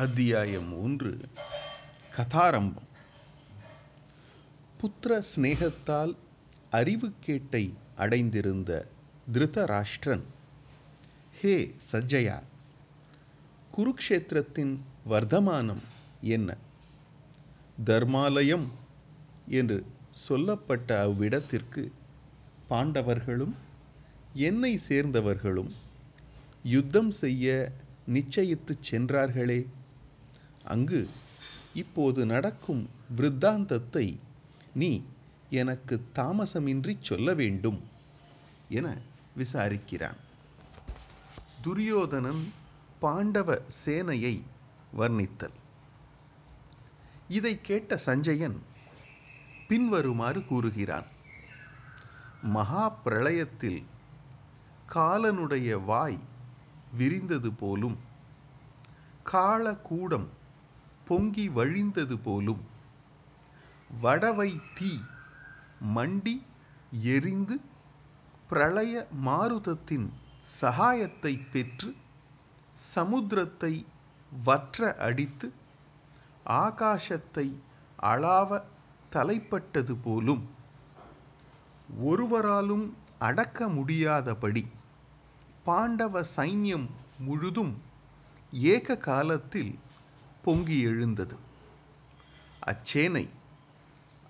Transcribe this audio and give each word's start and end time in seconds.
அத்தியாயம் 0.00 0.82
ஒன்று. 0.82 1.18
கதாரம்பம். 2.16 2.88
புத்திர 4.80 5.22
சிநேகத்தால் 5.36 6.16
அறிவுக்கேட்டை 6.72 7.72
அடைந்திருந்த 7.96 8.88
திருதராஷ்டிரன் 9.32 10.24
ஹே 11.40 11.76
சஞ்சயா 11.92 12.42
குருக்ஷேத்திரத்தின் 13.76 14.78
வர்த்தமானம் 15.08 15.82
என்ன? 16.20 16.56
தர்மாலயம் 17.84 18.68
என்று 19.46 19.84
சொல்லப்பட்ட 20.10 21.06
அவ்விடத்திற்கு 21.06 21.92
பாண்டவர்களும் 22.70 23.54
என்னை 24.32 24.80
சேர்ந்தவர்களும் 24.88 25.70
யுத்தம் 26.62 27.10
செய்ய 27.10 27.72
நிச்சயித்து 28.12 28.76
சென்றார்களே 28.80 29.66
அங்கு 30.70 31.00
இப்போது 31.74 32.20
நடக்கும் 32.26 32.82
விருத்தாந்தத்தை 33.16 34.06
நீ 34.74 34.90
எனக்கு 35.50 35.94
தாமசமின்றி 36.14 36.94
சொல்ல 37.00 37.34
வேண்டும் 37.34 37.80
என 38.68 38.88
விசாரிக்கிறான். 39.36 40.18
துரியோதனன் 41.60 42.42
பாண்டவ 43.00 43.58
சேனையை 43.84 44.34
வர்ணித்தல். 44.98 45.56
இதை 47.28 47.54
கேட்ட 47.60 47.96
சஞ்சயன் 48.06 48.58
பின்வருமாறு 49.68 50.40
கூறுகிறான். 50.44 51.08
மகா 52.42 52.84
பிரளயத்தில் 53.04 53.82
காலனுடைய 54.94 55.70
வாய் 55.84 56.20
விரிந்தது 56.98 57.50
போலும் 57.52 57.98
காலகூடம் 59.32 60.28
பொங்கி 61.10 61.44
வழிந்தது 61.50 62.16
போலும் 62.24 62.62
வடவை 64.02 64.50
தீ 64.74 64.92
மண்டி 65.94 66.34
எரிந்து 67.12 67.56
பிரளய 68.50 68.92
மாருதத்தின் 69.26 70.06
சகாயத்தை 70.60 71.32
பெற்று 71.52 71.90
சமுத்திரத்தை 72.94 73.72
வற்ற 74.32 74.90
அடித்து 75.00 75.48
ஆகாசத்தை 76.60 77.46
அளாவ 78.04 78.60
தலைப்பட்டது 79.12 79.94
போலும் 80.04 80.42
ஒருவராலும் 82.04 82.86
அடக்க 83.20 83.68
முடியாதபடி 83.68 84.62
பாண்டவ 85.64 86.22
சைன்யம் 86.36 86.86
முழுதும் 87.18 87.72
ஏக 88.70 88.96
காலத்தில் 89.02 89.72
பொங்கி 90.42 90.80
எழுந்தது. 90.80 91.36
அச்சேனை 92.60 93.28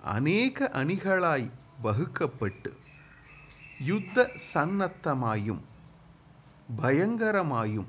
அநேக 0.02 0.70
அணிகளாய் 0.72 1.50
வகுக்கப்பட்டு 1.82 2.76
யுத்த 3.78 4.30
சன்னத்தமாயும் 4.54 5.60
பயங்கரமாயும் 6.82 7.86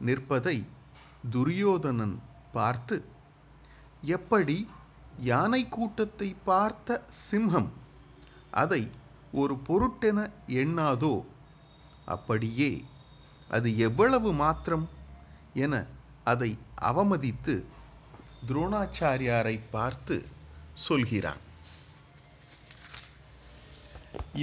நிற்பதை 0.00 0.66
துரியோதனன் 1.30 2.22
பார்த்து 2.52 3.04
எப்படி 4.02 4.68
யானை 5.20 5.68
கூட்டத்தை 5.68 6.36
பார்த்த 6.44 7.04
சிம்ஹம்? 7.30 7.70
அதை 8.50 8.90
ஒரு 9.32 9.54
பொருட்டென 9.68 10.30
எண்ணாதோ? 10.46 11.24
அப்படியே 12.06 12.84
அது 13.48 13.78
எவ்வளவு 13.78 14.32
மாத்திரம்? 14.32 14.88
என 15.54 15.74
அதை 16.32 16.50
அவமதித்து 16.90 17.54
துரோணாச்சாரியாரை 18.48 19.56
பார்த்து 19.70 20.16
சொல்கிறான். 20.86 21.42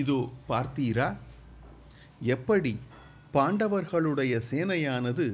இதோ 0.02 0.20
பார்த்தீரா 0.50 1.08
எப்படி 2.36 2.74
பாண்டவர்களுடைய 3.34 4.34
சேனையானது 4.50 5.26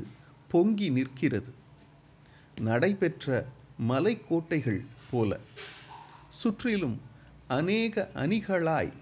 பொங்கி 0.51 0.87
நிற்கிறது. 0.97 1.51
நடைபெற்ற 2.67 3.45
மலைக்கோட்டைகள் 3.89 4.81
போல. 5.11 5.39
சுற்றிலும் 6.39 6.97
அநேக 7.57 8.09
அணிகளாய் 8.23 8.93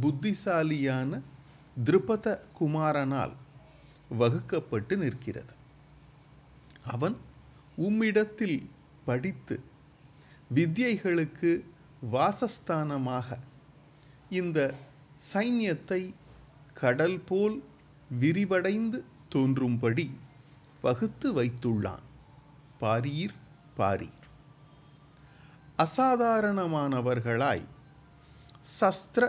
புத்திசாலியான 0.00 1.20
திருபத 1.86 2.26
குமாரனால் 2.58 3.34
வகுக்கப்பட்டு 4.20 4.96
நிற்கிறது. 4.96 5.54
அவன் 6.86 7.16
உம்மிடத்தில் 7.78 8.58
படித்து 9.04 9.60
வித்யைகளுக்கு 10.54 11.50
வாசஸ்தானமாக 12.12 13.38
இந்த 14.30 14.74
சைன்யத்தை 15.32 16.14
கடல் 16.74 17.20
போல் 17.20 17.62
விரிவடைந்து 18.20 18.98
தோன்றும்படி 19.28 20.06
வகுத்து 20.82 21.28
வைத்துள்ளான். 21.32 22.04
பாரீர் 22.78 23.36
பாரீர். 23.76 24.24
அசாதாரணமானவர்களாய் 25.78 27.64
சஸ்திர 28.80 29.24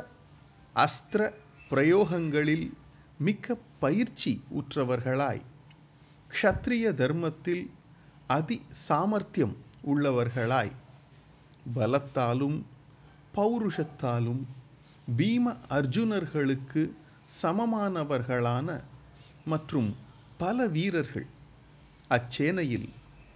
அஸ்திர 0.75 1.21
பிரயோகங்களில் 1.69 2.67
மிக்க 3.17 3.55
பயிற்சி 3.79 4.43
உற்றவர்களாய் 4.49 5.41
க்ஷத்ரிய 6.31 6.93
தர்மத்தில் 6.93 7.69
அதி 8.27 8.61
சாமர்த்தியம் 8.71 9.55
உள்ளவர்களாய் 9.87 10.71
பலத்தாலும் 11.75 12.61
பௌருஷத்தாலும் 13.35 14.43
பீம 15.17 15.55
அர்ஜுனர்களுக்கு 15.69 16.91
சமமானவர்களான 17.41 18.81
மற்றும் 19.45 19.95
பல 20.37 20.67
வீரர்கள் 20.67 21.27
அச்சேனையில் 22.09 22.89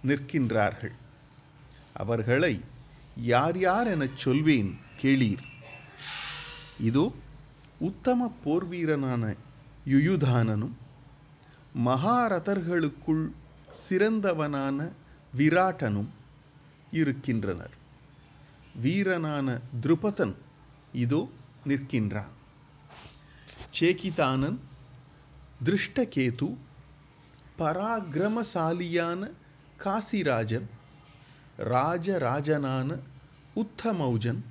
நிற்கின்றார்கள். 0.06 0.94
அவர்களை 1.92 2.60
யார் 3.16 3.58
யார் 3.58 3.86
எனச் 3.86 4.16
சொல்வேன் 4.16 4.78
கேளீர். 5.02 5.42
இதோ 6.80 7.12
உத்தம 7.78 8.32
போர்வீரனான 8.44 9.36
யுயுதானனும் 9.86 10.76
மகாரதர்களுக்குள் 11.74 13.32
சிறந்தவனான 13.88 14.92
விராட்டனும் 15.36 16.08
இருக்கின்றனர். 16.90 17.70
வீரனான 18.74 19.60
திருபதன் 19.82 20.34
இதோ 20.92 21.30
நிற்கின்றான். 21.66 22.32
சேகிதானன் 23.80 24.58
திருஷ்டகேது 25.64 26.56
பராக்கிரமசாலியான 27.58 29.30
காசிராஜன் 29.78 30.68
ராஜராஜனான 31.58 32.98
உத்தமௌஜன் 33.56 34.42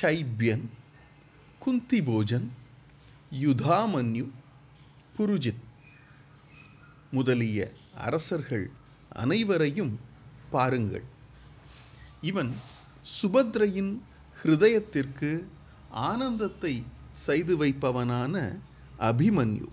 ஷைப்யன் 0.00 0.64
குந்திபோஜன் 1.66 2.48
யுதாமன்யு 3.32 4.28
புருஜித். 5.18 5.66
முதலிய 7.10 7.72
அரசர்கள் 7.94 8.70
அனைவரையும் 9.08 10.00
பாருங்கள். 10.50 11.02
இவன் 12.20 12.54
சுபத்ரையின் 13.22 13.98
ஹிருதயத்திற்கு 14.42 15.44
ஆனந்தத்தை 15.90 16.84
செய்து 17.12 17.56
வைப்பவனான 17.56 18.58
அபிமன்யு. 18.98 19.66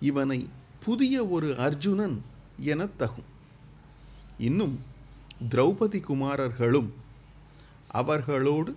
இவனை 0.00 0.48
புதிய 0.80 1.26
ஒரு 1.26 1.58
அர்ஜுனன் 1.58 2.22
எனத் 2.58 3.02
தகும். 3.02 3.28
இன்னும் 4.38 4.80
திரௌபதி 5.50 6.00
குமாரர்களும் 6.00 6.90
அவர்களோடு 7.88 8.76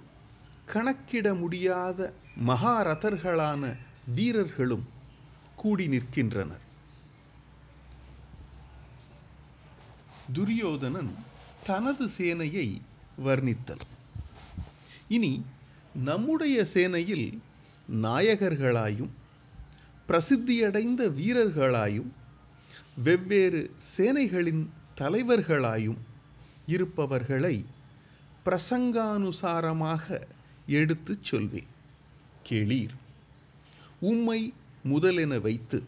கணக்கிட 0.66 1.34
முடியாத 1.34 2.14
மகாரதர்களான 2.48 3.78
வீரர்களும் 4.16 4.88
கூடி 5.56 5.88
நிற்கின்றனர். 5.88 6.70
துரியோதனன் 10.34 11.12
தனது 11.64 12.10
சேனையை 12.18 12.82
வர்ணித்தல். 13.26 13.84
இனி 15.08 15.46
நம்முடைய 15.94 16.66
சேனையில் 16.74 17.40
நாயகர்களாயும் 17.92 19.10
பிரசித்தியடைந்த 20.08 21.08
வீரர்களாயும் 21.10 22.12
வெவ்வேறு 22.96 23.76
சேனைகளின் 23.98 24.70
தலைவர்களாயும் 24.98 25.98
இருப்பவர்களை 26.66 27.66
பிரசங்கானுசாரமாக 28.46 30.22
எடுத்துச் 30.66 31.24
சொல்வேன். 31.24 31.70
கேளீர். 32.50 32.96
உம்மை 34.00 34.54
முதலென 34.90 35.42
வைத்து 35.42 35.84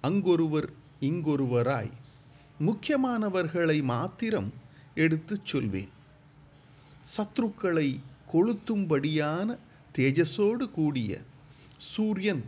அங்கொருவர் 0.00 0.70
இங்கொருவராய் 1.00 1.90
முக்கியமானவர்களை 2.60 3.82
மாத்திரம் 3.82 4.52
எடுத்துச் 4.94 5.46
சொல்வேன். 5.46 5.92
சத்ருக்களை 7.16 8.00
கொளுத்தும்படியான 8.32 9.58
தேஜஸோடு 9.98 10.70
கூடிய 10.70 11.20
சூரியன் 11.76 12.44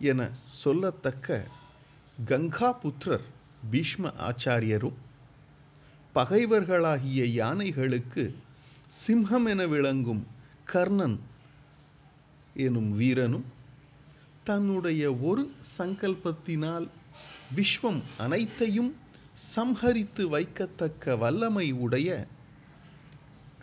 என 0.00 0.30
சொல்லத்தக்க 0.64 1.46
கங்காபுத்திரர் 2.28 3.26
பீஷ்ம 3.72 4.12
ஆச்சாரியரும் 4.18 4.98
பகைவர்களாகிய 6.14 7.24
யானைகளுக்கு 7.24 8.34
சிம்ஹம் 9.06 9.48
என 9.48 9.66
விளங்கும் 9.66 10.26
கர்ணன் 10.64 11.20
எனும் 12.54 12.96
வீரனும் 12.96 13.44
தன்னுடைய 14.44 15.14
ஒரு 15.14 15.50
சங்கல்பத்தினால் 15.78 16.88
விஸ்வம் 17.56 18.02
அனைத்தையும் 18.18 18.96
சம்ஹரித்து 19.56 20.22
வைக்கத்தக்க 20.28 21.18
வல்லமை 21.18 21.72
உடைய 21.72 22.26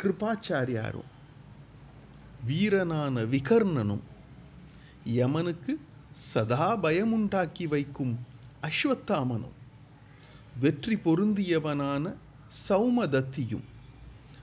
கிருபாச்சாரியாரும் 0.02 1.12
வீரனான 2.48 3.26
விகர்ணனும் 3.26 4.04
யமனுக்கு 5.06 5.80
சதா 6.12 6.78
பயமுண்டாக்கி 6.78 7.64
வைக்கும் 7.64 8.26
அஸ்வத்தாமனும் 8.62 9.56
வெற்றி 10.60 10.96
பொருந்தியவனான 10.96 12.14
சௌமதத்தியும் 12.70 13.64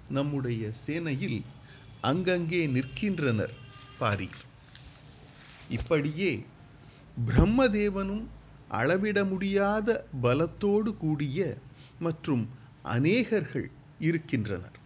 நம்முடைய 0.08 0.70
சேனையில் 0.87 1.43
அங்கங்கே 2.00 2.67
நிற்கின்றனர். 2.67 3.55
பாரி 3.99 4.29
இப்படியே 5.69 6.46
பிரம்மதேவனும் 7.26 8.25
அளவிட 8.78 9.19
முடியாத 9.24 9.88
பலத்தோடு 10.22 10.90
கூடிய 10.96 11.38
மற்றும் 11.98 12.44
அநேகர்கள் 12.82 13.69
இருக்கின்றனர். 13.98 14.78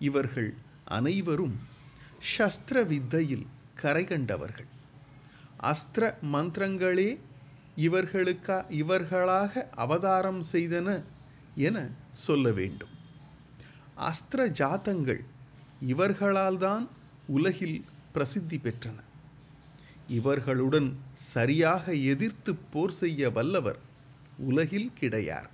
இவர்கள் 0.00 0.50
அனைவரும் 0.84 1.56
சஸ்திர 2.30 2.86
வித்தையில் 2.86 3.46
கரை 3.74 4.04
கண்டவர்கள். 4.04 4.70
அஸ்திர 5.62 6.04
மந்திரங்களே 6.32 7.10
இவர்களுக்கா 7.76 8.58
இவர்களாக 8.80 9.68
அவதாரம் 9.84 10.42
செய்தன 10.52 10.88
என 11.68 11.76
சொல்ல 12.24 12.52
வேண்டும். 12.52 12.94
அஸ்திர 14.10 14.40
ஜாத்தங்கள் 14.60 15.22
இவர்களால்தான் 15.86 16.84
உலகில் 17.26 17.78
பிரசித்தி 18.12 18.58
பெற்றன. 18.58 18.98
இவர்களுடன் 20.08 20.96
சரியாக 21.14 21.94
எதிர்த்து 21.94 22.54
போர் 22.54 22.92
செய்ய 22.92 23.30
வல்லவர் 23.30 23.78
உலகில் 24.38 24.92
கிடையார். 25.00 25.48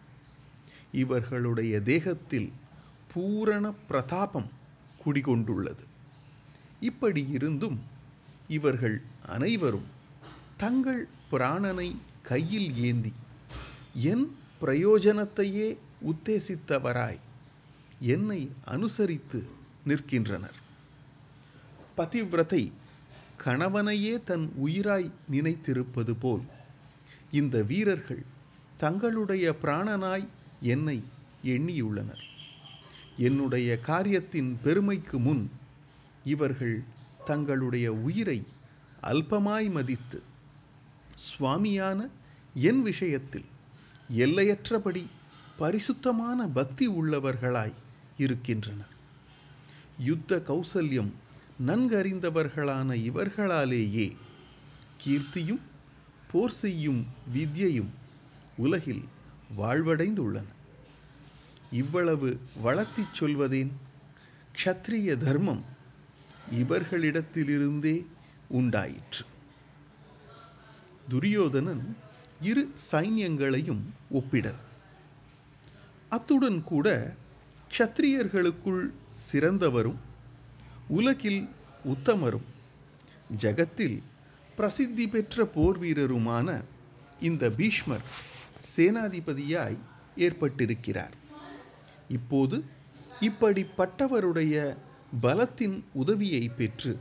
இவர்களுடைய 0.93 1.81
தேகத்தில் 1.81 2.53
பூரண 3.13 3.73
பிரதாபம் 3.73 4.51
குடிகொண்டுள்ளது. 5.05 5.85
இப்படி 6.81 7.27
இருந்தும் 7.33 7.81
இவர்கள் 8.49 9.03
அனைவரும் 9.27 9.87
தங்கள் 10.57 11.09
பிராணனை 11.31 11.97
கையில் 12.23 12.77
ஏந்தி 12.77 13.13
என் 13.95 14.37
பிரயோஜனத்தையே 14.61 15.77
உத்தேசித்தவராய் 16.05 17.21
என்னை 18.01 18.51
அனுசரித்து 18.65 19.47
நிற்கின்றனர். 19.87 20.59
பதிவிரத்தை 21.97 22.73
கணவனையே 23.45 24.23
தன் 24.23 24.53
உயிராய் 24.65 25.11
நினைத்திருப்பது 25.33 26.15
போல். 26.21 26.43
இந்த 27.31 27.63
வீரர்கள் 27.63 28.23
தங்களுடைய 28.77 29.57
பிராணனாய் 29.63 30.27
என்னை 30.61 31.03
எண்ணியுள்ளனர். 31.45 32.23
என்னுடைய 33.17 33.79
காரியத்தின் 33.81 34.59
பெருமைக்கு 34.63 35.19
முன் 35.19 35.51
இவர்கள் 36.25 36.83
தங்களுடைய 37.25 37.93
உயிரை 37.93 38.43
அல்பமாய் 39.03 39.71
மதித்து 39.71 40.23
சுவாமியான 41.25 42.09
என் 42.55 42.83
விஷயத்தில் 42.83 43.45
எல்லையற்றபடி 44.17 45.05
பரிசுத்தமான 45.57 46.47
பக்தி 46.47 46.89
உள்ளவர்களாய் 46.89 47.73
இருக்கின்றனர். 48.17 48.91
யுத்த 49.99 50.43
கௌசல்யம் 50.49 51.13
நன்கறிந்தவர்களான 51.67 52.95
இவர்களாலேயே 52.95 54.17
கீர்த்தியும் 55.05 55.61
போர் 56.31 56.51
செய்யும் 56.51 57.07
வித்யையும் 57.35 57.91
உலகில் 58.57 59.05
வாழ்வடைந்துள்ளன. 59.57 60.45
இவ்வளவு 61.73 62.41
வளர்த்திச் 62.65 63.15
சொல்வதேன் 63.21 63.73
க்ஷத்ரிய 64.55 65.17
தர்மம் 65.17 65.65
இவர்களிடத்திலிருந்தே 66.53 68.07
உண்டாயிற்று. 68.49 69.25
துரியோதனன் 71.09 71.97
இரு 72.41 72.73
சைன்யங்களையும் 72.93 73.83
ஒப்பிடர் 74.11 74.61
அத்துடன் 76.09 76.65
கூட 76.65 77.17
க்ஷத்ரியர்களுக்குள் 77.79 78.91
சிறந்தவரும் 79.33 80.01
உலகில் 80.89 81.49
உத்தமரும் 81.85 82.45
ஜகத்தில் 83.37 84.03
பிரசித்தி 84.57 85.09
பெற்ற 85.09 85.45
போர் 85.45 85.81
வீரருமான 85.81 86.65
இந்த 87.21 87.51
பீஷ்மர் 87.51 88.01
சேனாதிபதியாய் 88.77 89.77
ஏற்பட்டிருக்கிறார். 90.17 91.13
இப்போது 92.09 92.65
இப்படிப்பட்டவருடைய 93.21 94.77
பலத்தின் 95.21 95.85
உதவியை 95.93 96.49
பெற்று 96.49 96.99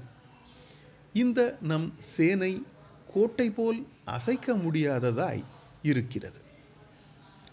இந்த 1.14 1.58
நம் 1.62 1.94
சேனை 2.00 2.66
கோட்டை 3.14 3.52
போல் 3.52 3.88
அசைக்க 4.06 4.54
முடியாததாய் 4.54 5.44
இருக்கிறது. 5.82 6.40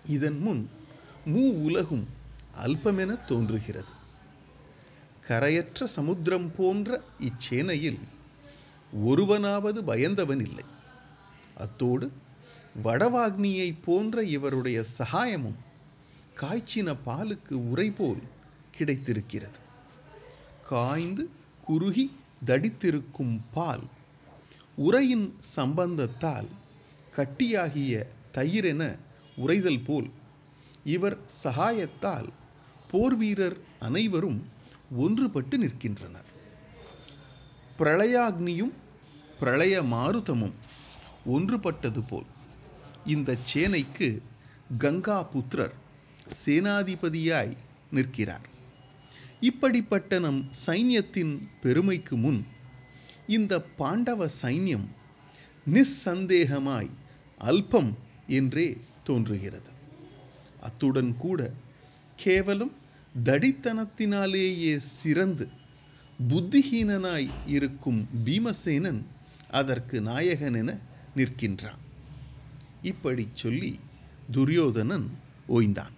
இதன் 0.06 0.38
முன் 0.38 0.70
மூ 1.26 1.62
உலகும் 1.62 2.08
அல்பமென 2.64 3.24
தோன்றுகிறது. 3.24 3.96
கரையற்ற 5.28 5.84
சமுத்திரம் 5.84 6.50
போன்ற 6.56 7.00
இச்சேனையில் 7.20 8.00
ஒருவனாவது 9.06 9.84
பயந்தவன் 9.84 10.40
இல்லை. 10.40 10.64
அத்தோடு 11.54 12.06
வடவாக்னியை 12.82 13.74
போன்ற 13.84 14.22
இவருடைய 14.22 14.84
சகாயமும் 14.98 15.58
காய்ச்சின 16.40 16.94
பாலுக்கு 17.06 17.54
உரை 17.70 17.90
போல் 17.90 18.22
கிடைத்திருக்கிறது. 18.78 19.58
காய்ந்து 20.66 21.30
குறுகி 21.64 22.06
தடித்திருக்கும் 22.46 23.40
பால் 23.52 23.86
உரையின் 24.76 25.28
சம்பந்தத்தால் 25.56 26.48
கட்டியாகிய 27.16 27.92
தயிரென 28.34 28.82
உரைதல் 29.36 29.82
போல் 29.84 30.10
இவர் 30.84 31.18
சகாயத்தால் 31.44 32.28
போர் 32.90 33.16
வீரர் 33.16 33.56
அனைவரும் 33.78 34.38
ஒன்றுபட்டு 34.96 35.56
நிற்கின்றனர். 35.56 36.28
பிரளயாக்னியும் 37.78 38.72
பிரளய 39.38 39.82
மாருதமும் 39.82 40.52
ஒன்றுபட்டது 41.26 42.02
போல். 42.06 42.26
இந்த 43.06 43.36
சேனைக்கு 43.54 44.22
கங்கா 44.78 45.22
புத்திரர் 45.22 45.74
சேனாதிபதியாய் 46.44 47.56
நிற்கிறார். 47.90 48.46
இப்படிப்பட்ட 49.40 50.18
நம் 50.18 50.50
சைன்யத்தின் 50.66 51.48
பெருமைக்கு 51.60 52.16
முன் 52.16 52.46
இந்த 53.26 53.62
பாண்டவ 53.62 54.28
சைன்யம் 54.42 54.86
நிஸ்சந்தேகமாய் 55.66 56.90
அல்பம் 57.38 57.94
என்றே 58.26 58.76
தோன்றுகிறது. 59.04 59.70
அத்துடன் 60.60 61.16
கூட 61.16 61.52
கேவலம் 62.16 62.86
தடித்தனத்தினாலேயே 63.24 64.76
சிறந்து 64.76 65.48
புத்திஹீனனாய் 66.28 67.28
இருக்கும் 67.46 68.08
பீமசேனன் 68.24 69.02
அதற்கு 69.50 70.00
நாயகன் 70.00 70.54
என 70.54 70.78
நிற்கின்றான். 71.16 71.82
இப்படி 72.82 73.28
சொல்லி 73.32 73.80
துரியோதனன் 74.30 75.10
ஓய்ந்தான். 75.48 75.96